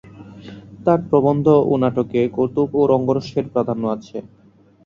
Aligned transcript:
তাঁর 0.85 0.99
প্রবন্ধ 1.09 1.45
ও 1.63 1.81
নাটকে 1.81 2.21
কৌতুক 2.35 2.69
ও 2.73 2.91
রঙ্গরসের 2.91 3.45
প্রাধান্য 3.53 3.83
আছে। 3.95 4.17